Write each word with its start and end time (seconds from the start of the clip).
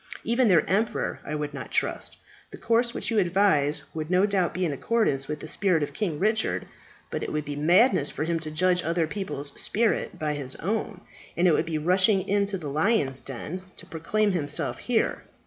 Even 0.23 0.47
their 0.47 0.67
emperor 0.67 1.19
I 1.23 1.35
would 1.35 1.53
not 1.53 1.69
trust. 1.69 2.17
The 2.49 2.57
course 2.57 2.91
which 2.91 3.11
you 3.11 3.19
advise 3.19 3.83
would 3.93 4.09
no 4.09 4.25
doubt 4.25 4.51
be 4.51 4.65
in 4.65 4.73
accordance 4.73 5.27
with 5.27 5.41
the 5.41 5.47
spirit 5.47 5.83
of 5.83 5.93
King 5.93 6.17
Richard; 6.17 6.65
but 7.11 7.21
it 7.21 7.31
would 7.31 7.45
be 7.45 7.55
madness 7.55 8.09
for 8.09 8.23
him 8.23 8.39
to 8.39 8.49
judge 8.49 8.83
other 8.83 9.05
people's 9.05 9.53
spirit 9.61 10.17
by 10.17 10.33
his 10.33 10.55
own, 10.55 11.01
and 11.37 11.47
it 11.47 11.53
would 11.53 11.67
be 11.67 11.77
rushing 11.77 12.27
into 12.27 12.57
the 12.57 12.67
lion's 12.67 13.21
den 13.21 13.61
to 13.75 13.85
proclaim 13.85 14.31
himself 14.31 14.79
here. 14.79 15.21